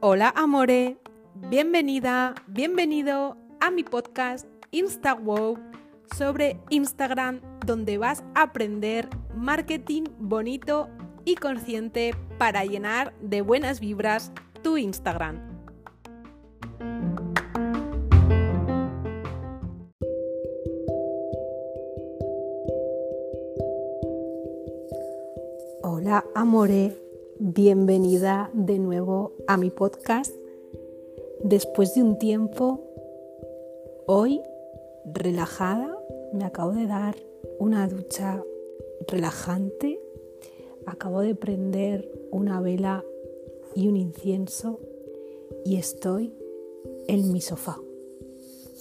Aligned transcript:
Hola 0.00 0.34
amore, 0.36 0.98
bienvenida, 1.34 2.34
bienvenido 2.46 3.38
a 3.60 3.70
mi 3.70 3.84
podcast 3.84 4.46
InstaWow 4.70 5.58
sobre 6.14 6.60
Instagram 6.68 7.40
donde 7.64 7.96
vas 7.96 8.22
a 8.34 8.42
aprender 8.42 9.08
marketing 9.34 10.04
bonito 10.18 10.90
y 11.24 11.36
consciente 11.36 12.14
para 12.36 12.66
llenar 12.66 13.14
de 13.22 13.40
buenas 13.40 13.80
vibras 13.80 14.32
tu 14.62 14.76
Instagram. 14.76 15.47
Amore, 26.48 26.96
bienvenida 27.38 28.50
de 28.54 28.78
nuevo 28.78 29.32
a 29.46 29.58
mi 29.58 29.68
podcast. 29.68 30.34
Después 31.44 31.94
de 31.94 32.02
un 32.02 32.18
tiempo, 32.18 32.80
hoy 34.06 34.40
relajada, 35.04 35.94
me 36.32 36.46
acabo 36.46 36.72
de 36.72 36.86
dar 36.86 37.16
una 37.58 37.86
ducha 37.86 38.42
relajante, 39.06 40.00
acabo 40.86 41.20
de 41.20 41.34
prender 41.34 42.10
una 42.30 42.62
vela 42.62 43.04
y 43.74 43.88
un 43.88 43.98
incienso 43.98 44.80
y 45.66 45.76
estoy 45.76 46.32
en 47.08 47.30
mi 47.30 47.42
sofá. 47.42 47.78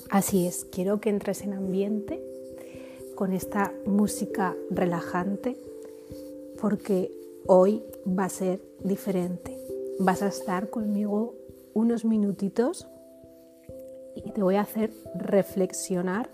Así 0.09 0.47
es, 0.47 0.63
quiero 0.63 1.01
que 1.01 1.09
entres 1.09 1.41
en 1.41 1.51
ambiente 1.51 2.23
con 3.15 3.33
esta 3.33 3.73
música 3.85 4.55
relajante 4.69 5.57
porque 6.61 7.26
hoy 7.47 7.83
va 8.07 8.25
a 8.25 8.29
ser 8.29 8.61
diferente. 8.83 9.57
Vas 9.99 10.21
a 10.21 10.27
estar 10.27 10.69
conmigo 10.69 11.35
unos 11.73 12.05
minutitos 12.05 12.87
y 14.15 14.31
te 14.31 14.43
voy 14.43 14.55
a 14.55 14.61
hacer 14.61 14.91
reflexionar 15.15 16.29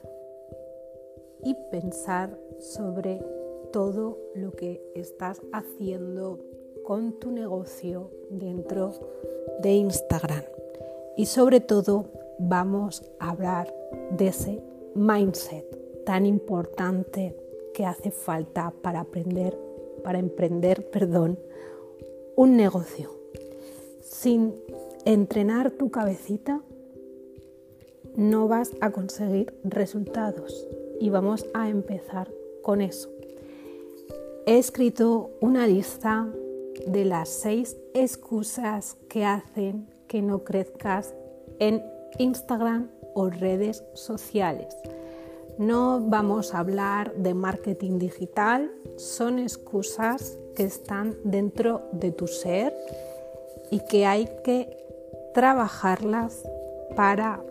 y 1.43 1.55
pensar 1.71 2.37
sobre 2.59 3.23
todo 3.71 4.17
lo 4.35 4.51
que 4.51 4.81
estás 4.95 5.41
haciendo 5.51 6.39
con 6.83 7.19
tu 7.19 7.31
negocio 7.31 8.11
dentro 8.29 8.91
de 9.61 9.73
Instagram. 9.73 10.43
Y 11.17 11.27
sobre 11.27 11.59
todo 11.59 12.05
vamos 12.39 13.03
a 13.19 13.31
hablar 13.31 13.73
de 14.11 14.27
ese 14.27 14.63
mindset 14.95 16.05
tan 16.05 16.25
importante 16.25 17.37
que 17.73 17.85
hace 17.85 18.11
falta 18.11 18.73
para 18.81 19.01
aprender 19.01 19.57
para 20.03 20.19
emprender, 20.19 20.89
perdón, 20.89 21.39
un 22.35 22.57
negocio. 22.57 23.11
Sin 24.01 24.53
entrenar 25.05 25.71
tu 25.71 25.89
cabecita 25.89 26.61
no 28.15 28.47
vas 28.47 28.71
a 28.81 28.91
conseguir 28.91 29.53
resultados 29.63 30.67
y 30.99 31.09
vamos 31.09 31.45
a 31.53 31.69
empezar 31.69 32.31
con 32.61 32.81
eso. 32.81 33.09
He 34.45 34.57
escrito 34.57 35.31
una 35.41 35.67
lista 35.67 36.27
de 36.87 37.05
las 37.05 37.29
seis 37.29 37.77
excusas 37.93 38.97
que 39.09 39.25
hacen 39.25 39.87
que 40.07 40.21
no 40.21 40.43
crezcas 40.43 41.13
en 41.59 41.83
Instagram 42.17 42.89
o 43.13 43.29
redes 43.29 43.83
sociales. 43.93 44.75
No 45.57 46.01
vamos 46.01 46.53
a 46.53 46.59
hablar 46.59 47.13
de 47.13 47.33
marketing 47.33 47.99
digital, 47.99 48.71
son 48.95 49.37
excusas 49.37 50.39
que 50.55 50.63
están 50.63 51.15
dentro 51.23 51.83
de 51.91 52.11
tu 52.11 52.27
ser 52.27 52.73
y 53.69 53.79
que 53.85 54.05
hay 54.05 54.27
que 54.43 54.77
trabajarlas 55.33 56.43
para 56.95 57.43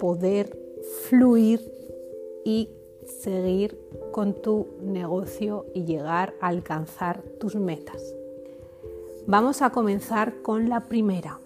poder 0.00 0.58
fluir 1.08 1.60
y 2.44 2.68
seguir 3.06 3.78
con 4.12 4.34
tu 4.34 4.66
negocio 4.80 5.66
y 5.72 5.84
llegar 5.84 6.34
a 6.40 6.48
alcanzar 6.48 7.22
tus 7.38 7.54
metas. 7.54 8.14
Vamos 9.26 9.62
a 9.62 9.70
comenzar 9.70 10.42
con 10.42 10.68
la 10.68 10.80
primera. 10.80 11.40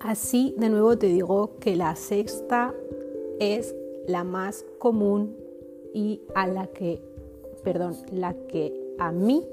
Así 0.00 0.54
de 0.58 0.68
nuevo 0.68 0.98
te 0.98 1.06
digo 1.06 1.58
que 1.60 1.76
la 1.76 1.96
sexta 1.96 2.74
es 3.38 3.74
la 4.06 4.24
más 4.24 4.64
común 4.78 5.36
y 5.92 6.22
a 6.34 6.46
la 6.46 6.66
que, 6.66 7.02
perdón, 7.62 7.96
la 8.10 8.34
que 8.48 8.94
a 8.98 9.12
mí 9.12 9.46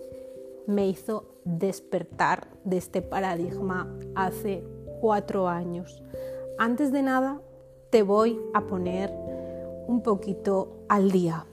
me 0.68 0.88
hizo 0.88 1.26
despertar 1.44 2.48
de 2.64 2.78
este 2.78 3.02
paradigma 3.02 3.94
hace 4.16 4.64
cuatro 5.00 5.48
años. 5.48 6.02
Antes 6.58 6.92
de 6.92 7.02
nada, 7.02 7.42
te 7.90 8.04
voy 8.04 8.40
a 8.54 8.62
poner 8.68 9.12
un 9.88 10.02
poquito 10.04 10.84
al 10.88 11.12
día. 11.12 11.46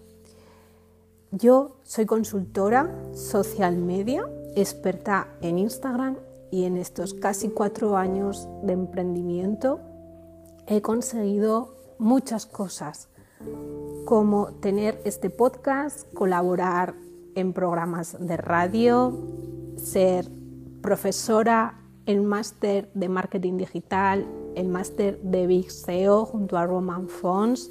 Yo 1.30 1.76
soy 1.82 2.06
consultora 2.06 2.94
social 3.12 3.76
media, 3.76 4.28
experta 4.54 5.28
en 5.42 5.58
Instagram 5.58 6.16
y 6.50 6.64
en 6.64 6.76
estos 6.76 7.14
casi 7.14 7.50
cuatro 7.50 7.96
años 7.96 8.48
de 8.62 8.72
emprendimiento 8.72 9.80
he 10.66 10.80
conseguido 10.80 11.77
muchas 11.98 12.46
cosas, 12.46 13.08
como 14.04 14.52
tener 14.60 15.00
este 15.04 15.30
podcast, 15.30 16.12
colaborar 16.14 16.94
en 17.34 17.52
programas 17.52 18.16
de 18.18 18.36
radio, 18.36 19.16
ser 19.76 20.28
profesora, 20.82 21.80
el 22.06 22.22
máster 22.22 22.90
de 22.94 23.08
marketing 23.08 23.58
digital, 23.58 24.26
el 24.54 24.68
máster 24.68 25.20
de 25.20 25.46
Big 25.46 25.70
SEO 25.70 26.24
junto 26.24 26.56
a 26.56 26.66
Roman 26.66 27.08
Fons, 27.08 27.70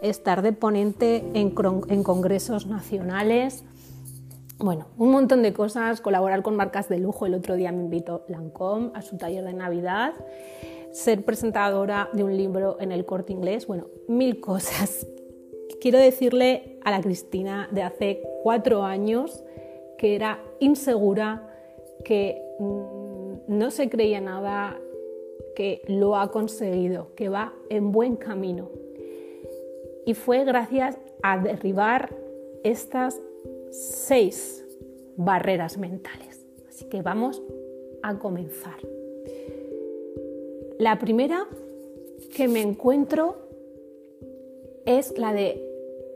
estar 0.00 0.42
de 0.42 0.52
ponente 0.52 1.24
en, 1.34 1.54
en 1.88 2.02
congresos 2.02 2.66
nacionales, 2.66 3.64
bueno, 4.58 4.86
un 4.96 5.10
montón 5.10 5.42
de 5.42 5.52
cosas, 5.52 6.00
colaborar 6.00 6.42
con 6.42 6.54
marcas 6.54 6.88
de 6.88 6.98
lujo. 6.98 7.26
El 7.26 7.34
otro 7.34 7.56
día 7.56 7.72
me 7.72 7.82
invitó 7.82 8.24
Lancome 8.28 8.92
a 8.94 9.02
su 9.02 9.16
taller 9.16 9.44
de 9.44 9.52
Navidad 9.52 10.14
ser 10.94 11.24
presentadora 11.24 12.08
de 12.12 12.22
un 12.22 12.36
libro 12.36 12.76
en 12.80 12.92
el 12.92 13.04
corte 13.04 13.32
inglés, 13.32 13.66
bueno, 13.66 13.88
mil 14.06 14.40
cosas. 14.40 15.06
Quiero 15.80 15.98
decirle 15.98 16.78
a 16.84 16.92
la 16.92 17.00
Cristina 17.00 17.68
de 17.72 17.82
hace 17.82 18.22
cuatro 18.44 18.84
años 18.84 19.44
que 19.98 20.14
era 20.14 20.40
insegura, 20.60 21.50
que 22.04 22.40
mm, 22.60 23.34
no 23.48 23.70
se 23.72 23.90
creía 23.90 24.20
nada, 24.20 24.78
que 25.56 25.82
lo 25.88 26.16
ha 26.16 26.30
conseguido, 26.30 27.12
que 27.16 27.28
va 27.28 27.52
en 27.70 27.90
buen 27.90 28.14
camino. 28.14 28.70
Y 30.06 30.14
fue 30.14 30.44
gracias 30.44 30.96
a 31.22 31.38
derribar 31.38 32.14
estas 32.62 33.20
seis 33.70 34.64
barreras 35.16 35.76
mentales. 35.76 36.46
Así 36.68 36.84
que 36.84 37.02
vamos 37.02 37.42
a 38.02 38.16
comenzar. 38.18 38.78
La 40.78 40.98
primera 40.98 41.46
que 42.34 42.48
me 42.48 42.60
encuentro 42.60 43.36
es 44.84 45.16
la 45.16 45.32
de 45.32 45.64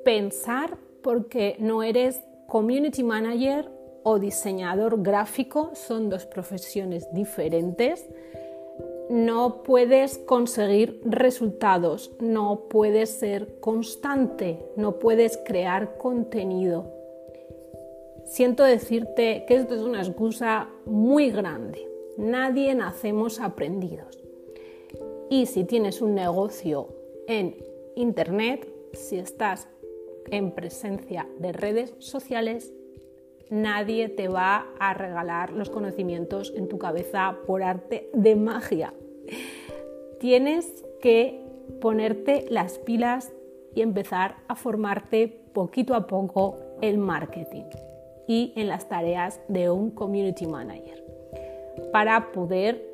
pensar 0.05 0.77
porque 1.01 1.55
no 1.61 1.85
eres 1.85 2.21
community 2.49 3.05
manager 3.05 3.71
o 4.03 4.19
diseñador 4.19 5.01
gráfico, 5.03 5.71
son 5.75 6.11
dos 6.11 6.27
profesiones 6.27 7.07
diferentes. 7.13 8.05
No 9.11 9.63
puedes 9.63 10.19
conseguir 10.19 11.01
resultados, 11.05 12.11
no 12.19 12.69
puedes 12.69 13.11
ser 13.11 13.61
constante, 13.61 14.59
no 14.75 14.99
puedes 14.99 15.37
crear 15.37 15.99
contenido. 15.99 16.93
Siento 18.25 18.65
decirte 18.65 19.45
que 19.47 19.55
esto 19.55 19.77
es 19.77 19.83
una 19.83 20.03
excusa 20.03 20.69
muy 20.85 21.31
grande. 21.31 21.89
Nadie 22.17 22.75
nacemos 22.75 23.39
aprendidos. 23.39 24.28
Y 25.31 25.47
si 25.47 25.65
tienes 25.65 26.01
un 26.01 26.15
negocio 26.15 26.89
en 27.27 27.57
Internet, 27.97 28.67
si 28.95 29.19
estás 29.19 29.69
en 30.31 30.53
presencia 30.53 31.29
de 31.39 31.53
redes 31.53 31.95
sociales, 31.99 32.73
nadie 33.51 34.09
te 34.09 34.29
va 34.29 34.67
a 34.79 34.95
regalar 34.95 35.53
los 35.53 35.71
conocimientos 35.71 36.53
en 36.57 36.69
tu 36.69 36.79
cabeza 36.79 37.37
por 37.47 37.63
arte 37.63 38.11
de 38.15 38.37
magia. 38.37 38.95
Tienes 40.21 40.85
que 41.01 41.45
ponerte 41.81 42.47
las 42.49 42.79
pilas 42.79 43.33
y 43.75 43.83
empezar 43.83 44.37
a 44.49 44.55
formarte 44.57 45.29
poquito 45.53 45.95
a 45.95 46.07
poco 46.07 46.57
el 46.81 46.99
marketing 46.99 47.65
y 48.27 48.53
en 48.57 48.69
las 48.69 48.89
tareas 48.89 49.41
de 49.49 49.71
un 49.71 49.91
community 49.91 50.47
manager 50.47 51.05
para 51.93 52.33
poder 52.33 52.88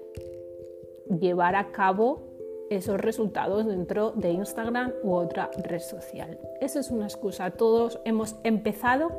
llevar 1.19 1.57
a 1.57 1.73
cabo 1.73 2.23
esos 2.71 3.01
resultados 3.01 3.67
dentro 3.67 4.13
de 4.13 4.31
Instagram 4.31 4.93
u 5.03 5.13
otra 5.13 5.51
red 5.63 5.81
social. 5.81 6.39
Eso 6.61 6.81
es 6.81 6.91
una 6.91 7.05
excusa. 7.05 7.51
Todos 7.51 8.01
hemos 8.05 8.37
empezado 8.43 9.13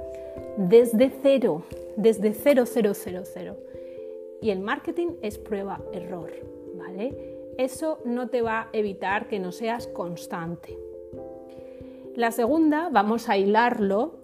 desde 0.57 1.12
cero, 1.21 1.63
desde 1.95 2.33
cero, 2.33 2.65
cero, 2.65 2.92
cero, 2.94 3.21
cero. 3.24 3.56
Y 4.42 4.50
el 4.50 4.59
marketing 4.59 5.09
es 5.21 5.38
prueba-error, 5.38 6.31
¿vale? 6.75 7.53
Eso 7.57 8.00
no 8.03 8.30
te 8.30 8.42
va 8.42 8.62
a 8.62 8.69
evitar 8.74 9.27
que 9.27 9.39
no 9.39 9.51
seas 9.51 9.88
constante. 9.88 10.77
La 12.15 12.31
segunda, 12.31 12.89
vamos 12.92 13.30
a 13.30 13.38
hilarlo, 13.38 14.19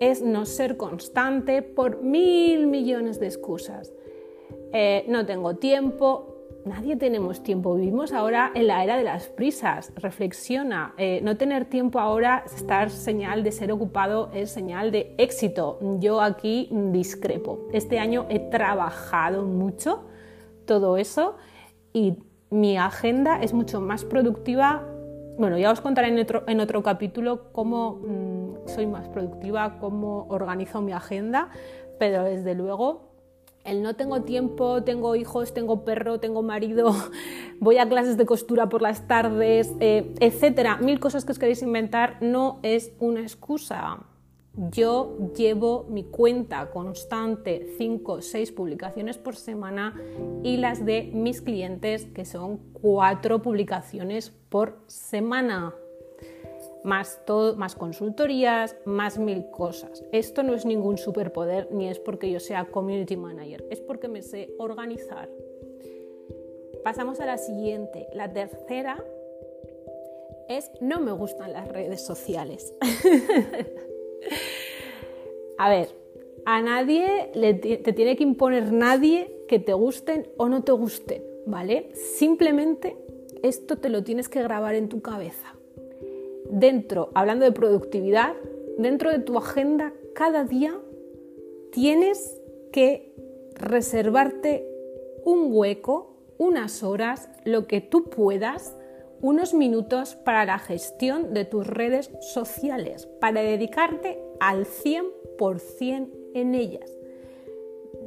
es 0.00 0.22
no 0.22 0.46
ser 0.46 0.76
constante 0.76 1.62
por 1.62 2.02
mil 2.02 2.66
millones 2.66 3.18
de 3.18 3.26
excusas. 3.26 3.92
Eh, 4.72 5.04
no 5.08 5.24
tengo 5.26 5.56
tiempo, 5.56 6.35
nadie 6.66 6.96
tenemos 6.96 7.42
tiempo, 7.42 7.74
vivimos 7.74 8.12
ahora 8.12 8.50
en 8.54 8.66
la 8.66 8.82
era 8.82 8.96
de 8.96 9.04
las 9.04 9.28
prisas, 9.28 9.92
reflexiona, 9.94 10.94
eh, 10.98 11.20
no 11.22 11.36
tener 11.36 11.64
tiempo 11.64 12.00
ahora, 12.00 12.44
estar 12.44 12.90
señal 12.90 13.44
de 13.44 13.52
ser 13.52 13.70
ocupado 13.72 14.30
es 14.34 14.50
señal 14.50 14.90
de 14.90 15.14
éxito. 15.16 15.78
Yo 16.00 16.20
aquí 16.20 16.68
discrepo. 16.72 17.68
Este 17.72 17.98
año 17.98 18.26
he 18.28 18.40
trabajado 18.40 19.44
mucho 19.44 20.04
todo 20.66 20.96
eso 20.96 21.36
y 21.92 22.18
mi 22.50 22.76
agenda 22.76 23.40
es 23.40 23.54
mucho 23.54 23.80
más 23.80 24.04
productiva. 24.04 24.84
Bueno, 25.38 25.58
ya 25.58 25.70
os 25.70 25.80
contaré 25.80 26.08
en 26.08 26.18
otro, 26.18 26.42
en 26.48 26.60
otro 26.60 26.82
capítulo 26.82 27.52
cómo 27.52 28.00
mm, 28.02 28.68
soy 28.68 28.86
más 28.86 29.08
productiva, 29.08 29.78
cómo 29.78 30.26
organizo 30.28 30.80
mi 30.80 30.92
agenda, 30.92 31.48
pero 31.98 32.24
desde 32.24 32.54
luego 32.54 33.15
el 33.66 33.82
no 33.82 33.96
tengo 33.96 34.22
tiempo, 34.22 34.82
tengo 34.82 35.16
hijos, 35.16 35.52
tengo 35.52 35.84
perro, 35.84 36.20
tengo 36.20 36.42
marido, 36.42 36.94
voy 37.60 37.78
a 37.78 37.88
clases 37.88 38.16
de 38.16 38.24
costura 38.24 38.68
por 38.68 38.80
las 38.80 39.06
tardes, 39.06 39.72
eh, 39.80 40.14
etcétera, 40.20 40.78
mil 40.78 41.00
cosas 41.00 41.24
que 41.24 41.32
os 41.32 41.38
queréis 41.38 41.62
inventar, 41.62 42.18
no 42.20 42.60
es 42.62 42.92
una 42.98 43.20
excusa. 43.20 43.98
Yo 44.70 45.18
llevo 45.36 45.84
mi 45.90 46.04
cuenta 46.04 46.70
constante, 46.70 47.74
5 47.76 48.12
o 48.12 48.22
6 48.22 48.52
publicaciones 48.52 49.18
por 49.18 49.36
semana 49.36 50.00
y 50.42 50.56
las 50.56 50.86
de 50.86 51.10
mis 51.12 51.42
clientes, 51.42 52.06
que 52.06 52.24
son 52.24 52.58
4 52.72 53.42
publicaciones 53.42 54.30
por 54.48 54.78
semana 54.86 55.74
más, 56.86 57.20
todo, 57.26 57.56
más 57.56 57.74
consultorías, 57.74 58.76
más 58.84 59.18
mil 59.18 59.50
cosas. 59.50 60.04
Esto 60.12 60.44
no 60.44 60.54
es 60.54 60.64
ningún 60.64 60.98
superpoder 60.98 61.68
ni 61.72 61.88
es 61.88 61.98
porque 61.98 62.30
yo 62.30 62.38
sea 62.38 62.66
community 62.66 63.16
manager, 63.16 63.66
es 63.70 63.80
porque 63.80 64.08
me 64.08 64.22
sé 64.22 64.54
organizar. 64.58 65.28
Pasamos 66.84 67.20
a 67.20 67.26
la 67.26 67.38
siguiente. 67.38 68.06
La 68.14 68.32
tercera 68.32 69.04
es 70.48 70.70
no 70.80 71.00
me 71.00 71.10
gustan 71.10 71.52
las 71.52 71.68
redes 71.68 72.06
sociales. 72.06 72.72
a 75.58 75.68
ver, 75.68 75.88
a 76.44 76.62
nadie 76.62 77.32
te 77.82 77.92
tiene 77.92 78.16
que 78.16 78.22
imponer 78.22 78.72
nadie 78.72 79.44
que 79.48 79.58
te 79.58 79.72
gusten 79.72 80.28
o 80.36 80.48
no 80.48 80.62
te 80.62 80.70
gusten, 80.70 81.24
¿vale? 81.46 81.90
Simplemente 81.94 82.96
esto 83.42 83.76
te 83.76 83.88
lo 83.88 84.04
tienes 84.04 84.28
que 84.28 84.40
grabar 84.40 84.76
en 84.76 84.88
tu 84.88 85.02
cabeza 85.02 85.55
dentro, 86.50 87.10
hablando 87.14 87.44
de 87.44 87.52
productividad, 87.52 88.34
dentro 88.78 89.10
de 89.10 89.18
tu 89.18 89.38
agenda, 89.38 89.92
cada 90.14 90.44
día 90.44 90.78
tienes 91.72 92.40
que 92.72 93.14
reservarte 93.54 94.66
un 95.24 95.48
hueco, 95.50 96.14
unas 96.38 96.82
horas, 96.82 97.28
lo 97.44 97.66
que 97.66 97.80
tú 97.80 98.04
puedas, 98.04 98.76
unos 99.20 99.54
minutos 99.54 100.14
para 100.14 100.44
la 100.44 100.58
gestión 100.58 101.32
de 101.32 101.44
tus 101.44 101.66
redes 101.66 102.10
sociales, 102.20 103.08
para 103.20 103.42
dedicarte 103.42 104.18
al 104.40 104.66
100% 104.66 106.08
en 106.34 106.54
ellas. 106.54 106.90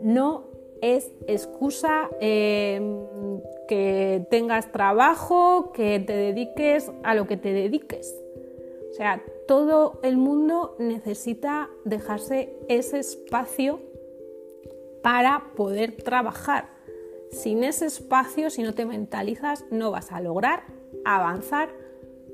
No 0.01 0.49
es 0.81 1.11
excusa 1.27 2.09
em, 2.21 3.05
que 3.67 4.25
tengas 4.29 4.71
trabajo, 4.71 5.71
que 5.73 5.99
te 5.99 6.13
dediques 6.13 6.91
a 7.03 7.15
lo 7.15 7.27
que 7.27 7.37
te 7.37 7.51
dediques. 7.53 8.15
Sea, 8.99 9.23
todo 9.47 10.01
el 10.03 10.17
mundo 10.17 10.75
necesita 10.77 11.69
dejarse 11.85 12.53
ese 12.67 12.99
espacio 12.99 13.79
para 15.01 15.53
poder 15.55 15.95
trabajar. 16.03 16.67
Sin 17.31 17.63
ese 17.63 17.85
espacio, 17.85 18.49
si 18.49 18.61
no 18.61 18.73
te 18.73 18.85
mentalizas, 18.85 19.63
no 19.71 19.91
vas 19.91 20.11
a 20.11 20.19
lograr 20.19 20.63
avanzar 21.05 21.69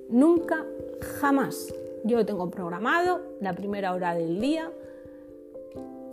nunca, 0.09 0.65
jamás. 1.19 1.71
Yo 2.03 2.17
lo 2.17 2.25
tengo 2.25 2.49
programado 2.49 3.21
la 3.41 3.53
primera 3.53 3.93
hora 3.93 4.15
del 4.15 4.41
día, 4.41 4.71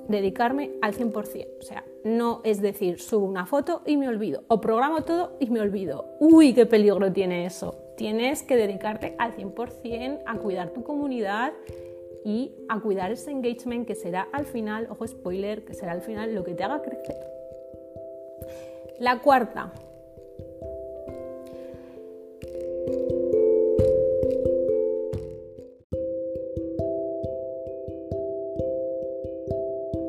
dedicarme 0.09 0.73
al 0.83 0.93
100%. 0.93 1.47
O 1.61 1.63
sea, 1.63 1.83
no 2.05 2.43
es 2.45 2.61
decir, 2.61 3.01
subo 3.01 3.25
una 3.25 3.47
foto 3.47 3.81
y 3.87 3.97
me 3.97 4.07
olvido, 4.07 4.45
o 4.49 4.61
programo 4.61 5.03
todo 5.03 5.33
y 5.41 5.49
me 5.49 5.63
olvido. 5.63 6.05
Uy, 6.21 6.53
qué 6.53 6.67
peligro 6.67 7.11
tiene 7.11 7.47
eso. 7.47 7.82
Tienes 8.03 8.43
que 8.43 8.57
dedicarte 8.57 9.15
al 9.17 9.37
100% 9.37 10.23
a 10.27 10.37
cuidar 10.39 10.71
tu 10.71 10.83
comunidad 10.83 11.53
y 12.25 12.53
a 12.69 12.81
cuidar 12.81 13.13
ese 13.13 13.31
engagement 13.31 13.87
que 13.87 13.95
será 13.95 14.27
al 14.33 14.45
final, 14.45 14.89
ojo 14.91 15.07
spoiler, 15.07 15.65
que 15.65 15.73
será 15.73 15.93
al 15.93 16.03
final 16.03 16.35
lo 16.35 16.43
que 16.43 16.55
te 16.55 16.65
haga 16.65 16.83
crecer. 16.83 17.15
La 18.99 19.21
cuarta. 19.21 19.73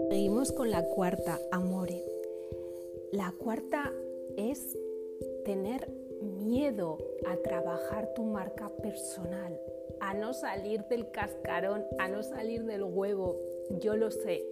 Seguimos 0.10 0.52
con 0.52 0.72
la 0.72 0.82
cuarta, 0.82 1.38
amore. 1.52 2.04
La 3.12 3.36
cuarta 3.38 3.94
es 4.36 4.80
tener 5.46 6.03
miedo 6.54 7.00
a 7.26 7.36
trabajar 7.38 8.14
tu 8.14 8.24
marca 8.26 8.70
personal, 8.70 9.60
a 10.00 10.14
no 10.14 10.34
salir 10.34 10.84
del 10.84 11.10
cascarón, 11.10 11.84
a 11.98 12.08
no 12.08 12.22
salir 12.22 12.64
del 12.66 12.84
huevo. 12.84 13.40
Yo 13.80 13.96
lo 13.96 14.12
sé, 14.12 14.46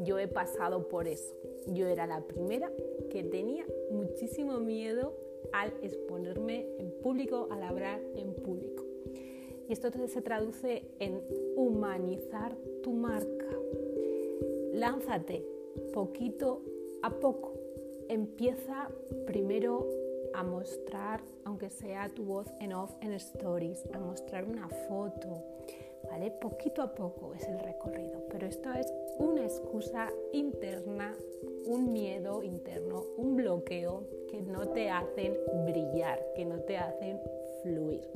yo 0.00 0.18
he 0.18 0.28
pasado 0.28 0.86
por 0.88 1.08
eso. 1.08 1.34
Yo 1.68 1.86
era 1.86 2.06
la 2.06 2.20
primera 2.20 2.70
que 3.08 3.22
tenía 3.22 3.64
muchísimo 3.90 4.60
miedo 4.60 5.14
al 5.54 5.72
exponerme 5.80 6.66
en 6.78 6.90
público, 7.02 7.48
al 7.50 7.62
hablar 7.62 8.02
en 8.16 8.34
público. 8.34 8.84
Y 9.66 9.72
esto 9.72 9.90
se 10.08 10.20
traduce 10.20 10.82
en 10.98 11.22
humanizar 11.56 12.54
tu 12.82 12.92
marca. 12.92 13.48
Lánzate 14.74 15.42
poquito 15.94 16.60
a 17.00 17.18
poco. 17.18 17.54
Empieza 18.10 18.90
primero 19.26 19.88
a 20.36 20.42
mostrar, 20.42 21.22
aunque 21.44 21.70
sea 21.70 22.10
tu 22.14 22.24
voz 22.24 22.46
en 22.60 22.74
off 22.74 22.92
en 23.00 23.12
stories, 23.14 23.82
a 23.94 23.98
mostrar 23.98 24.44
una 24.44 24.68
foto, 24.68 25.42
¿vale? 26.10 26.30
Poquito 26.30 26.82
a 26.82 26.94
poco 26.94 27.32
es 27.32 27.48
el 27.48 27.58
recorrido, 27.58 28.22
pero 28.30 28.46
esto 28.46 28.70
es 28.74 28.86
una 29.18 29.44
excusa 29.44 30.10
interna, 30.32 31.16
un 31.64 31.90
miedo 31.90 32.42
interno, 32.42 33.02
un 33.16 33.36
bloqueo 33.36 34.04
que 34.30 34.42
no 34.42 34.68
te 34.68 34.90
hacen 34.90 35.38
brillar, 35.64 36.22
que 36.34 36.44
no 36.44 36.60
te 36.60 36.76
hacen 36.76 37.18
fluir. 37.62 38.06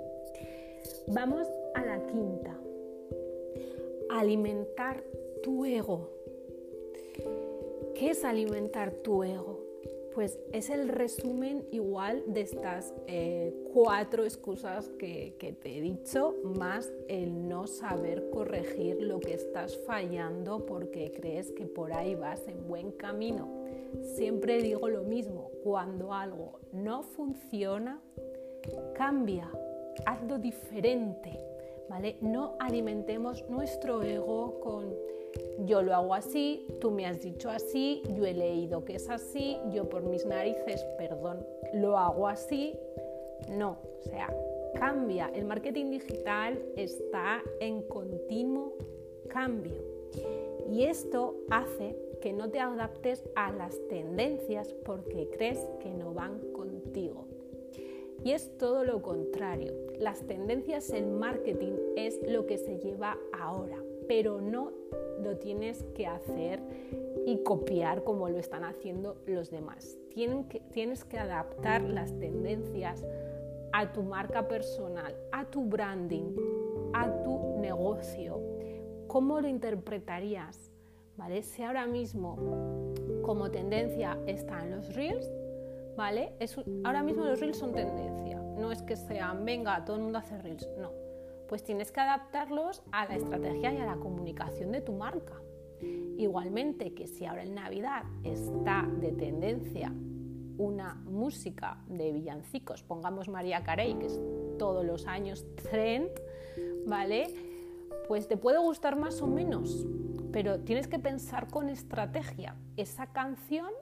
Vamos 1.07 1.49
a 1.75 1.85
la 1.87 2.07
quinta. 2.07 2.55
Alimentar 4.11 5.03
tu 5.43 5.65
ego. 5.65 6.11
¿Qué 7.95 8.11
es 8.11 8.25
alimentar 8.25 8.93
tu 8.93 9.23
ego? 9.23 9.70
Pues 10.14 10.38
es 10.52 10.71
el 10.71 10.88
resumen 10.88 11.67
igual 11.71 12.23
de 12.26 12.40
estas 12.43 12.93
eh, 13.07 13.55
cuatro 13.73 14.25
excusas 14.25 14.88
que, 14.99 15.37
que, 15.38 15.52
te 15.52 15.79
he 15.79 15.81
dicho, 15.81 16.37
más 16.43 16.93
el 17.09 17.49
no 17.49 17.67
saber 17.67 18.29
corregir 18.31 19.00
lo 19.02 19.21
que 19.21 19.35
estás 19.35 19.76
fallando 19.87 20.67
porque 20.67 21.12
crees 21.12 21.52
que 21.52 21.67
por 21.67 21.93
ahí 21.93 22.14
vas 22.14 22.47
en 22.49 22.67
buen 22.67 22.93
camino. 22.93 23.49
Siempre 24.02 24.62
digo 24.62 24.88
lo 24.88 25.02
mismo, 25.05 25.50
cuando 25.62 26.12
algo 26.12 26.61
no 26.73 27.02
funciona, 27.02 28.00
cambia, 28.95 29.50
hazlo 30.07 30.38
diferente, 30.38 31.38
¿vale? 31.88 32.17
No 32.21 32.57
alimentemos 32.61 33.45
nuestro 33.49 34.02
ego 34.02 34.61
con 34.61 34.95
yo 35.67 35.83
lo 35.83 35.95
hago 35.95 36.14
así, 36.14 36.67
tú 36.81 36.90
me 36.90 37.07
has 37.07 37.21
dicho 37.21 37.50
así, 37.50 38.02
yo 38.14 38.25
he 38.25 38.35
leído 38.35 38.85
que 38.85 38.97
es 38.97 39.11
así, 39.11 39.59
yo 39.73 39.88
por 39.88 40.02
mis 40.02 40.25
narices, 40.25 40.85
perdón, 40.97 41.47
lo 41.75 41.99
hago 41.99 42.29
así. 42.29 42.79
No, 43.49 43.79
o 43.99 44.02
sea, 44.02 44.35
cambia. 44.75 45.31
El 45.35 45.45
marketing 45.45 45.90
digital 45.90 46.59
está 46.76 47.43
en 47.61 47.83
continuo 47.83 48.75
cambio. 49.29 49.83
Y 50.71 50.85
esto 50.85 51.37
hace 51.50 51.97
que 52.21 52.33
no 52.33 52.50
te 52.50 52.61
adaptes 52.61 53.25
a 53.35 53.50
las 53.52 53.76
tendencias 53.88 54.73
porque 54.85 55.29
crees 55.31 55.59
que 55.81 55.90
no 55.90 56.12
van 56.12 56.38
contigo. 56.52 57.26
Y 58.23 58.33
es 58.33 58.57
todo 58.59 58.85
lo 58.85 59.00
contrario. 59.00 59.73
Las 59.99 60.21
tendencias 60.26 60.90
en 60.90 61.19
marketing 61.19 61.73
es 61.97 62.21
lo 62.29 62.47
que 62.47 62.59
se 62.59 62.79
lleva 62.79 63.19
ahora, 63.33 63.83
pero 64.07 64.40
no 64.40 64.73
lo 65.23 65.37
tienes 65.37 65.85
que 65.95 66.07
hacer 66.07 66.61
y 67.27 67.43
copiar 67.43 68.05
como 68.05 68.29
lo 68.29 68.39
están 68.39 68.65
haciendo 68.65 69.17
los 69.27 69.50
demás. 69.50 69.99
tienes 70.73 71.05
que 71.05 71.19
adaptar 71.19 71.83
las 71.83 72.12
tendencias 72.19 73.05
a 73.73 73.93
tu 73.93 74.03
marca 74.03 74.49
personal, 74.49 75.15
a 75.33 75.45
tu 75.45 75.65
branding, 75.65 76.35
a 76.93 77.23
tu 77.23 77.59
negocio. 77.59 78.41
¿Cómo 79.07 79.41
lo 79.41 79.49
interpretarías? 79.49 80.71
¿Vale? 81.17 81.43
Si 81.43 81.62
ahora 81.62 81.87
mismo 81.87 82.37
como 83.23 83.50
tendencia 83.50 84.19
están 84.27 84.71
los 84.71 84.95
reels, 84.95 85.31
¿vale? 85.97 86.33
ahora 86.85 87.03
mismo 87.03 87.25
los 87.25 87.39
reels 87.41 87.59
son 87.59 87.73
tendencia, 87.73 88.41
no 88.41 88.73
es 88.73 88.83
que 88.83 88.97
sean, 88.97 89.45
venga, 89.45 89.85
todo 89.85 89.97
el 89.97 90.03
mundo 90.03 90.19
hace 90.19 90.39
reels, 90.39 90.69
no. 90.79 91.00
Pues 91.50 91.64
tienes 91.64 91.90
que 91.90 91.99
adaptarlos 91.99 92.80
a 92.92 93.07
la 93.07 93.16
estrategia 93.16 93.73
y 93.73 93.78
a 93.78 93.85
la 93.85 93.97
comunicación 93.97 94.71
de 94.71 94.83
tu 94.83 94.92
marca. 94.92 95.35
Igualmente 96.16 96.95
que 96.95 97.09
si 97.09 97.26
ahora 97.26 97.42
en 97.42 97.57
Navidad 97.57 98.04
está 98.23 98.88
de 99.00 99.11
tendencia 99.11 99.92
una 100.59 100.95
música 101.07 101.83
de 101.88 102.12
villancicos, 102.12 102.85
pongamos 102.85 103.28
María 103.28 103.64
Carey, 103.64 103.95
que 103.95 104.07
es 104.07 104.21
todos 104.61 104.85
los 104.85 105.09
años 105.09 105.45
trend, 105.57 106.11
¿vale? 106.87 107.35
Pues 108.07 108.28
te 108.28 108.37
puede 108.37 108.59
gustar 108.59 108.95
más 108.95 109.21
o 109.21 109.26
menos, 109.26 109.88
pero 110.30 110.61
tienes 110.61 110.87
que 110.87 111.00
pensar 111.00 111.49
con 111.49 111.69
estrategia. 111.69 112.54
Esa 112.76 113.11
canción 113.11 113.73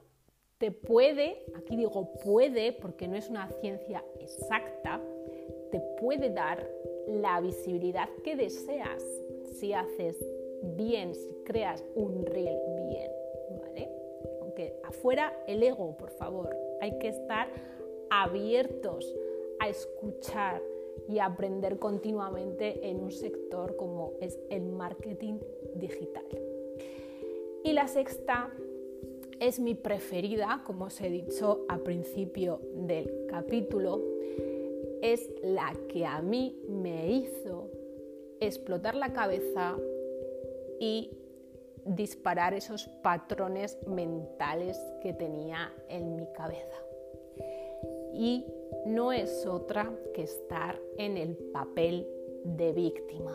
te 0.57 0.71
puede, 0.71 1.45
aquí 1.55 1.75
digo 1.75 2.13
puede 2.23 2.71
porque 2.73 3.07
no 3.07 3.15
es 3.15 3.29
una 3.29 3.47
ciencia 3.61 4.03
exacta, 4.19 4.99
te 5.71 5.79
puede 5.99 6.31
dar 6.31 6.67
la 7.09 7.41
visibilidad 7.41 8.09
que 8.23 8.35
deseas 8.35 9.03
si 9.59 9.73
haces 9.73 10.17
bien, 10.61 11.15
si 11.15 11.33
creas 11.43 11.83
un 11.95 12.25
reel 12.25 12.59
bien, 12.89 13.11
¿vale? 13.61 13.89
Aunque 14.41 14.75
afuera 14.83 15.33
el 15.47 15.63
ego, 15.63 15.97
por 15.97 16.11
favor, 16.11 16.55
hay 16.81 16.97
que 16.99 17.09
estar 17.09 17.49
abiertos 18.09 19.15
a 19.59 19.69
escuchar 19.69 20.61
y 21.07 21.19
aprender 21.19 21.79
continuamente 21.79 22.87
en 22.89 22.99
un 22.99 23.11
sector 23.11 23.75
como 23.75 24.13
es 24.21 24.39
el 24.49 24.63
marketing 24.63 25.39
digital. 25.75 26.25
Y 27.63 27.73
la 27.73 27.87
sexta 27.87 28.51
es 29.39 29.59
mi 29.59 29.73
preferida, 29.73 30.63
como 30.65 30.85
os 30.85 31.01
he 31.01 31.09
dicho 31.09 31.65
al 31.67 31.81
principio 31.81 32.61
del 32.73 33.25
capítulo, 33.27 34.01
es 35.01 35.29
la 35.41 35.73
que 35.89 36.05
a 36.05 36.21
mí 36.21 36.61
me 36.67 37.11
hizo 37.11 37.69
explotar 38.39 38.95
la 38.95 39.13
cabeza 39.13 39.77
y 40.79 41.11
disparar 41.85 42.53
esos 42.53 42.87
patrones 43.01 43.77
mentales 43.87 44.77
que 45.01 45.13
tenía 45.13 45.73
en 45.87 46.15
mi 46.15 46.31
cabeza. 46.33 46.77
Y 48.13 48.45
no 48.85 49.11
es 49.11 49.45
otra 49.45 49.91
que 50.13 50.23
estar 50.23 50.79
en 50.97 51.17
el 51.17 51.35
papel 51.53 52.07
de 52.43 52.73
víctima. 52.73 53.33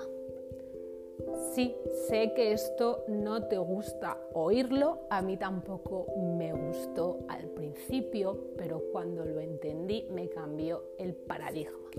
Sí, 1.54 1.74
sé 2.08 2.32
que 2.34 2.52
esto 2.52 3.04
no 3.08 3.44
te 3.44 3.58
gusta 3.58 4.18
oírlo, 4.32 5.00
a 5.10 5.22
mí 5.22 5.36
tampoco 5.36 6.06
me 6.36 6.52
gustó 6.52 7.20
al 7.28 7.46
principio, 7.50 8.48
pero 8.56 8.82
cuando 8.92 9.24
lo 9.24 9.40
entendí 9.40 10.06
me 10.10 10.28
cambió 10.28 10.82
el 10.98 11.14
paradigma. 11.14 11.90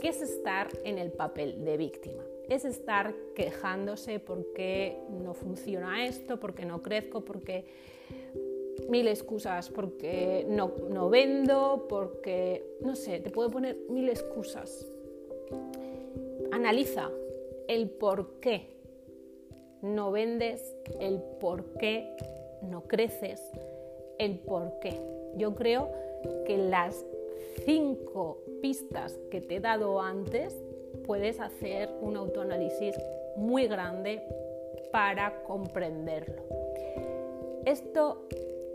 ¿Qué 0.00 0.08
es 0.08 0.20
estar 0.22 0.68
en 0.84 0.98
el 0.98 1.12
papel 1.12 1.64
de 1.64 1.76
víctima? 1.76 2.24
es 2.48 2.64
estar 2.64 3.14
quejándose 3.34 4.20
porque 4.20 4.98
no 5.22 5.34
funciona 5.34 6.06
esto, 6.06 6.40
porque 6.40 6.64
no 6.64 6.82
crezco, 6.82 7.20
porque 7.20 7.66
mil 8.88 9.06
excusas, 9.06 9.68
porque 9.68 10.46
no, 10.48 10.72
no 10.88 11.10
vendo, 11.10 11.86
porque, 11.88 12.64
no 12.80 12.96
sé, 12.96 13.20
te 13.20 13.30
puedo 13.30 13.50
poner 13.50 13.76
mil 13.90 14.08
excusas. 14.08 14.90
Analiza 16.52 17.10
el 17.68 17.90
por 17.90 18.40
qué 18.40 18.78
no 19.82 20.10
vendes, 20.10 20.74
el 21.00 21.20
por 21.38 21.64
qué 21.74 22.16
no 22.62 22.82
creces, 22.88 23.40
el 24.18 24.38
por 24.40 24.80
qué. 24.80 25.00
Yo 25.36 25.54
creo 25.54 25.92
que 26.46 26.56
las 26.56 27.04
cinco 27.64 28.38
pistas 28.60 29.18
que 29.30 29.40
te 29.40 29.56
he 29.56 29.60
dado 29.60 30.00
antes 30.00 30.56
puedes 31.06 31.38
hacer 31.40 31.90
un 32.00 32.16
autoanálisis 32.16 32.96
muy 33.36 33.68
grande 33.68 34.22
para 34.90 35.42
comprenderlo. 35.44 36.42
Esto 37.66 38.26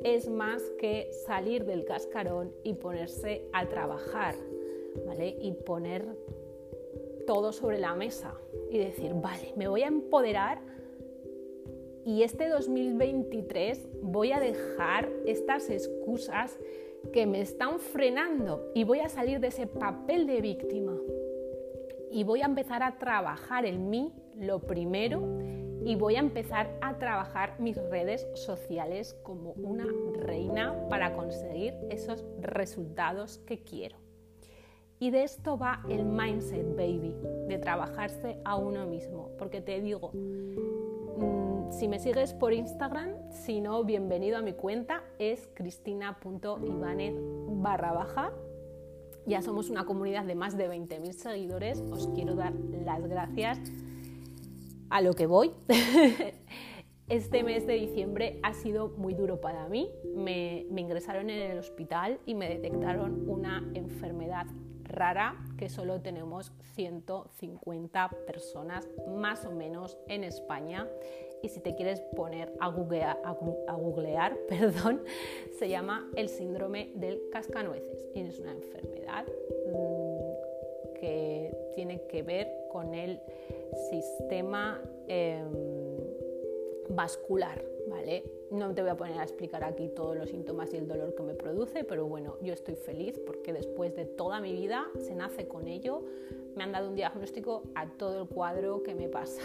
es 0.04 0.30
más 0.30 0.62
que 0.78 1.10
salir 1.26 1.66
del 1.66 1.84
cascarón 1.84 2.54
y 2.64 2.76
ponerse 2.76 3.44
a 3.54 3.68
trabajar, 3.68 4.36
¿vale? 5.06 5.36
Y 5.40 5.52
poner 5.54 6.06
todo 7.26 7.52
sobre 7.54 7.80
la 7.80 7.96
mesa 7.96 8.38
y 8.74 8.80
decir, 8.80 9.14
vale, 9.14 9.54
me 9.56 9.68
voy 9.68 9.84
a 9.84 9.88
empoderar 9.88 10.60
y 12.06 12.24
este 12.24 12.50
2023 12.50 13.88
voy 14.02 14.32
a 14.32 14.40
dejar 14.40 15.10
estas 15.28 15.70
excusas 15.70 16.58
que 17.14 17.28
me 17.28 17.42
están 17.42 17.80
frenando 17.80 18.72
y 18.74 18.84
voy 18.84 19.00
a 19.02 19.10
salir 19.10 19.40
de 19.40 19.50
ese 19.50 19.68
papel 19.68 20.26
de 20.26 20.42
víctima 20.42 20.98
y 22.12 22.24
voy 22.24 22.42
a 22.42 22.46
empezar 22.46 22.82
a 22.82 22.98
trabajar 22.98 23.66
en 23.66 23.92
mí 23.92 24.12
lo 24.40 24.60
primero 24.60 25.22
y 25.86 25.96
voy 25.96 26.16
a 26.16 26.20
empezar 26.20 26.76
a 26.82 26.98
trabajar 26.98 27.60
mis 27.60 27.78
redes 27.78 28.28
sociales 28.34 29.14
como 29.22 29.52
una 29.52 29.86
reina 30.20 30.90
para 30.90 31.14
conseguir 31.16 31.76
esos 31.92 32.26
resultados 32.42 33.38
que 33.46 33.62
quiero. 33.62 34.03
Y 35.04 35.12
de 35.12 35.26
esto 35.26 35.58
va 35.58 35.82
el 35.90 36.06
mindset, 36.06 36.78
baby, 36.78 37.14
de 37.50 37.58
trabajarse 37.58 38.38
a 38.46 38.56
uno 38.56 38.86
mismo. 38.86 39.32
Porque 39.38 39.60
te 39.60 39.82
digo, 39.82 40.12
mm, 40.14 41.74
si 41.74 41.90
me 41.90 42.00
sigues 42.00 42.34
por 42.34 42.54
Instagram, 42.54 43.10
si 43.30 43.60
no, 43.60 43.84
bienvenido 43.84 44.38
a 44.38 44.42
mi 44.42 44.54
cuenta, 44.54 45.04
es 45.20 45.50
cristina.ibanez 45.56 47.16
barra 47.50 47.92
baja 47.92 48.32
ya 49.26 49.42
somos 49.42 49.70
una 49.70 49.86
comunidad 49.86 50.24
de 50.24 50.36
más 50.36 50.56
de 50.56 50.70
20.000 50.70 51.12
seguidores. 51.12 51.84
Os 51.92 52.08
quiero 52.16 52.36
dar 52.36 52.54
las 52.54 53.06
gracias 53.06 53.60
a 54.90 55.02
lo 55.02 55.16
que 55.16 55.28
voy. 55.28 55.52
Este 57.10 57.44
mes 57.44 57.68
de 57.68 57.74
diciembre 57.74 58.40
ha 58.44 58.54
sido 58.54 58.88
muy 58.88 59.14
duro 59.14 59.42
para 59.42 59.68
mí. 59.68 59.90
Me, 60.16 60.62
ingresaron 60.62 61.30
en 61.30 61.52
el 61.52 61.58
hospital 61.58 62.20
y 62.26 62.34
me 62.34 62.48
detectaron 62.48 63.30
una 63.30 63.70
enfermedad 63.74 64.48
rara 64.94 65.36
que 65.58 65.70
solo 65.70 66.02
tenemos 66.02 66.52
150 66.76 68.10
personas 68.26 68.88
más 69.08 69.46
o 69.46 69.52
menos 69.52 69.98
en 70.08 70.24
España. 70.24 70.88
Y 71.42 71.50
si 71.50 71.60
te 71.60 71.76
quieres 71.76 72.00
poner 72.16 72.54
a 72.62 72.70
googlear, 72.70 73.20
a, 73.26 73.34
googlear 73.74 74.38
perdón, 74.48 75.04
se 75.60 75.68
llama 75.68 76.10
el 76.16 76.30
síndrome 76.30 76.92
del 76.96 77.22
cascanueces. 77.32 78.06
Y 78.16 78.22
es 78.22 78.40
una 78.40 78.52
enfermedad 78.52 79.26
mm, 79.26 80.94
que 80.94 81.72
tiene 81.76 82.02
que 82.08 82.24
ver 82.24 82.50
con 82.72 82.94
el 82.94 83.20
sistema 83.90 84.82
em, 85.08 85.52
vascular, 86.90 87.62
No 88.52 88.74
te 88.74 88.82
voy 88.82 88.92
a 88.92 88.98
poner 88.98 89.20
a 89.20 89.24
explicar 89.24 89.64
aquí 89.64 89.88
todos 89.88 90.16
los 90.16 90.30
síntomas 90.30 90.74
y 90.74 90.78
el 90.78 90.88
dolor 90.88 91.16
que 91.16 91.24
me 91.24 91.34
produce, 91.34 91.84
pero 91.84 92.06
bueno, 92.06 92.38
yo 92.42 92.54
estoy 92.54 92.76
feliz 92.76 93.20
porque 93.26 93.52
después 93.52 93.96
de 93.96 94.06
toda 94.06 94.40
mi 94.42 94.54
vida 94.54 94.86
se 95.00 95.16
nace 95.16 95.48
con 95.48 95.68
ello. 95.68 96.04
Me 96.56 96.64
han 96.64 96.72
dado 96.72 96.90
un 96.90 96.96
diagnóstico 96.96 97.64
a 97.74 97.90
todo 97.90 98.22
el 98.22 98.28
cuadro 98.28 98.84
que 98.84 98.94
me 98.94 99.10
pasa. 99.10 99.42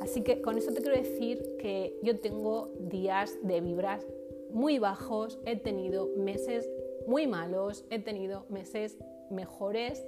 Así 0.00 0.22
que 0.22 0.40
con 0.40 0.58
eso 0.58 0.72
te 0.72 0.80
quiero 0.80 0.96
decir 0.96 1.56
que 1.58 1.98
yo 2.02 2.18
tengo 2.18 2.70
días 2.78 3.36
de 3.42 3.60
vibras 3.60 4.06
muy 4.50 4.78
bajos, 4.78 5.38
he 5.44 5.56
tenido 5.56 6.08
meses 6.16 6.70
muy 7.06 7.26
malos, 7.26 7.84
he 7.90 7.98
tenido 7.98 8.44
meses 8.48 8.98
mejores 9.30 10.04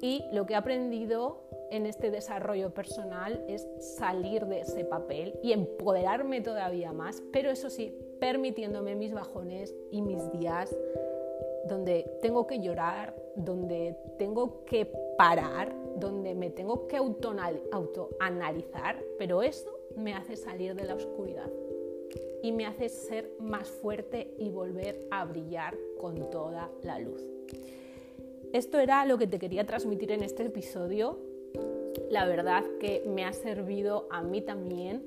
y 0.00 0.24
lo 0.32 0.46
que 0.46 0.54
he 0.54 0.56
aprendido 0.56 1.42
en 1.70 1.86
este 1.86 2.10
desarrollo 2.10 2.72
personal 2.72 3.44
es 3.48 3.66
salir 3.78 4.46
de 4.46 4.60
ese 4.60 4.84
papel 4.84 5.38
y 5.42 5.52
empoderarme 5.52 6.40
todavía 6.40 6.92
más, 6.92 7.22
pero 7.32 7.50
eso 7.50 7.70
sí, 7.70 7.96
permitiéndome 8.20 8.94
mis 8.94 9.12
bajones 9.12 9.74
y 9.90 10.02
mis 10.02 10.30
días 10.32 10.74
donde 11.68 12.18
tengo 12.22 12.46
que 12.46 12.60
llorar, 12.60 13.14
donde 13.34 13.96
tengo 14.18 14.64
que 14.64 14.86
parar, 15.16 15.74
donde 15.96 16.34
me 16.34 16.50
tengo 16.50 16.86
que 16.86 16.96
autoanalizar, 16.96 19.02
pero 19.18 19.42
eso 19.42 19.70
me 19.96 20.14
hace 20.14 20.36
salir 20.36 20.74
de 20.74 20.84
la 20.84 20.94
oscuridad 20.94 21.50
y 22.42 22.52
me 22.52 22.66
hace 22.66 22.88
ser 22.88 23.30
más 23.40 23.68
fuerte 23.68 24.34
y 24.38 24.50
volver 24.50 25.08
a 25.10 25.24
brillar 25.24 25.76
con 25.98 26.30
toda 26.30 26.70
la 26.82 26.98
luz. 26.98 27.22
Esto 28.52 28.78
era 28.78 29.04
lo 29.04 29.18
que 29.18 29.26
te 29.26 29.38
quería 29.38 29.66
transmitir 29.66 30.12
en 30.12 30.22
este 30.22 30.44
episodio. 30.44 31.18
La 32.16 32.24
verdad 32.24 32.64
que 32.80 33.04
me 33.06 33.26
ha 33.26 33.34
servido 33.34 34.08
a 34.10 34.22
mí 34.22 34.40
también 34.40 35.04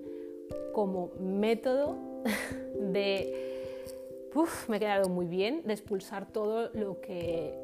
como 0.74 1.10
método 1.20 1.96
de... 2.80 3.34
Uf, 4.36 4.70
me 4.70 4.78
he 4.78 4.80
quedado 4.80 5.10
muy 5.10 5.26
bien 5.26 5.64
de 5.66 5.74
expulsar 5.74 6.32
todo 6.32 6.70
lo 6.74 7.02
que, 7.02 7.56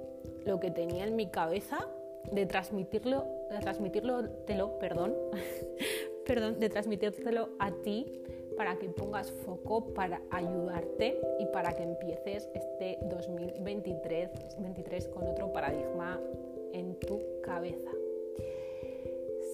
lo 0.47 0.59
que 0.59 0.71
tenía 0.71 1.05
en 1.05 1.15
mi 1.15 1.27
cabeza, 1.27 1.77
de 2.31 2.47
transmitirlo, 2.47 3.23
de 3.51 3.59
transmitirlo, 3.59 4.23
perdón, 4.79 5.15
perdón, 6.25 6.59
de 6.59 6.67
transmitírtelo 6.67 7.49
a 7.59 7.69
ti 7.71 8.23
para 8.57 8.79
que 8.79 8.89
pongas 8.89 9.29
foco 9.29 9.93
para 9.93 10.23
ayudarte 10.31 11.21
y 11.39 11.45
para 11.53 11.75
que 11.75 11.83
empieces 11.83 12.49
este 12.55 12.97
2023 13.03 14.31
23 14.57 15.07
con 15.09 15.27
otro 15.27 15.53
paradigma 15.53 16.19
en 16.73 16.95
tu 16.99 17.21
cabeza. 17.43 17.91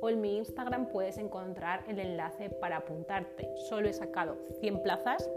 o 0.00 0.08
en 0.08 0.20
mi 0.20 0.36
Instagram 0.36 0.90
puedes 0.90 1.18
encontrar 1.18 1.82
el 1.88 1.98
enlace 1.98 2.50
para 2.50 2.76
apuntarte. 2.76 3.48
Solo 3.68 3.88
he 3.88 3.92
sacado 3.92 4.38
100 4.60 4.84
plazas 4.84 5.28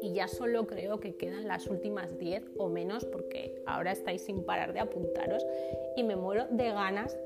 y 0.00 0.14
ya 0.14 0.26
solo 0.26 0.66
creo 0.66 0.98
que 0.98 1.16
quedan 1.16 1.46
las 1.46 1.68
últimas 1.68 2.18
10 2.18 2.42
o 2.58 2.70
menos 2.70 3.04
porque 3.04 3.62
ahora 3.66 3.92
estáis 3.92 4.24
sin 4.24 4.44
parar 4.44 4.72
de 4.72 4.80
apuntaros 4.80 5.46
y 5.94 6.02
me 6.02 6.16
muero 6.16 6.48
de 6.50 6.72
ganas 6.72 7.16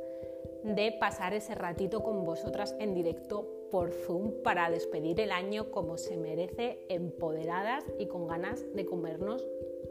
de 0.63 0.95
pasar 1.01 1.33
ese 1.33 1.55
ratito 1.55 2.03
con 2.03 2.23
vosotras 2.25 2.77
en 2.81 2.93
directo 2.93 3.56
por 3.71 3.91
Zoom 3.91 4.43
para 4.43 4.71
despedir 4.71 5.21
el 5.21 5.31
año 5.31 5.71
como 5.71 5.99
se 5.99 6.17
merece, 6.17 6.79
empoderadas 6.89 7.85
y 7.99 8.07
con 8.07 8.27
ganas 8.27 8.65
de 8.75 8.87
comernos 8.87 9.47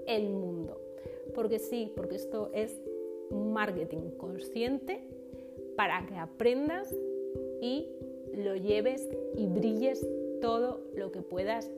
el 0.08 0.30
mundo. 0.30 0.82
Porque 1.34 1.60
sí, 1.60 1.92
porque 1.96 2.16
esto 2.16 2.50
es 2.54 2.82
marketing 3.32 4.12
consciente 4.18 5.02
para 5.76 6.06
que 6.06 6.16
aprendas 6.16 6.96
y 7.62 7.90
lo 8.34 8.56
lleves 8.56 9.10
y 9.36 9.48
brilles 9.48 10.08
todo 10.42 10.82
lo 10.96 11.12
que 11.12 11.22
puedas 11.22 11.72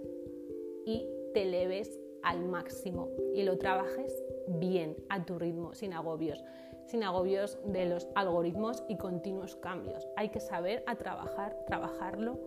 y 0.86 1.08
te 1.34 1.44
eleves 1.44 2.00
al 2.22 2.44
máximo 2.44 3.10
y 3.34 3.44
lo 3.44 3.58
trabajes 3.58 4.24
bien, 4.48 4.96
a 5.10 5.26
tu 5.26 5.38
ritmo, 5.38 5.74
sin 5.74 5.94
agobios, 5.94 6.44
sin 6.88 7.04
agobios 7.04 7.60
de 7.66 7.86
los 7.86 8.08
algoritmos 8.16 8.84
y 8.88 8.98
continuos 8.98 9.56
cambios. 9.56 10.08
Hay 10.16 10.30
que 10.30 10.40
saber 10.40 10.84
a 10.88 10.96
trabajar, 10.96 11.58
trabajarlo 11.68 12.40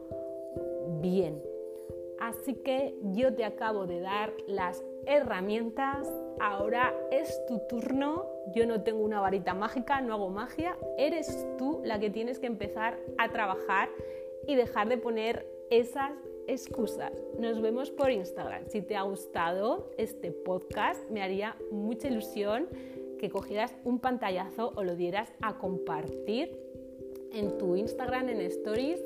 bien. 1.00 1.42
Así 2.18 2.54
que 2.54 2.98
yo 3.12 3.34
te 3.34 3.44
acabo 3.44 3.86
de 3.86 4.00
dar 4.00 4.32
las 4.46 4.84
herramientas, 5.06 6.06
ahora 6.38 6.94
es 7.10 7.40
tu 7.46 7.60
turno. 7.68 8.26
Yo 8.54 8.66
no 8.66 8.82
tengo 8.82 9.02
una 9.02 9.20
varita 9.20 9.54
mágica, 9.54 10.00
no 10.00 10.12
hago 10.14 10.28
magia, 10.28 10.76
eres 10.98 11.46
tú 11.56 11.80
la 11.84 11.98
que 11.98 12.10
tienes 12.10 12.38
que 12.38 12.46
empezar 12.46 12.98
a 13.16 13.30
trabajar 13.30 13.88
y 14.46 14.54
dejar 14.54 14.88
de 14.88 14.98
poner 14.98 15.46
esas 15.70 16.12
excusas. 16.46 17.12
Nos 17.38 17.62
vemos 17.62 17.90
por 17.90 18.10
Instagram. 18.10 18.66
Si 18.68 18.82
te 18.82 18.96
ha 18.96 19.02
gustado 19.02 19.90
este 19.96 20.30
podcast, 20.32 21.08
me 21.10 21.22
haría 21.22 21.56
mucha 21.70 22.08
ilusión 22.08 22.68
que 23.20 23.28
cogieras 23.28 23.76
un 23.84 23.98
pantallazo 23.98 24.72
o 24.74 24.82
lo 24.82 24.96
dieras 24.96 25.30
a 25.42 25.58
compartir 25.58 26.56
en 27.32 27.58
tu 27.58 27.76
Instagram, 27.76 28.30
en 28.30 28.40
Stories 28.40 29.00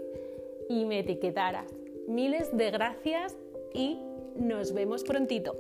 y 0.69 0.85
me 0.85 1.01
etiquetaras. 1.01 1.75
Miles 2.07 2.57
de 2.57 2.71
gracias 2.71 3.37
y 3.75 3.99
nos 4.37 4.73
vemos 4.73 5.03
prontito. 5.03 5.57